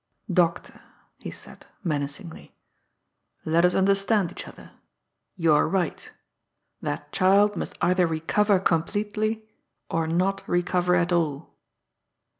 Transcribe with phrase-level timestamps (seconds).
[0.33, 0.81] "Doctor,"
[1.19, 2.55] he said menacingly,
[3.45, 4.71] "let us understand each other.
[5.35, 6.09] You are right;
[6.81, 9.43] that child must either recover com pletely,
[9.91, 11.55] or not recover at all."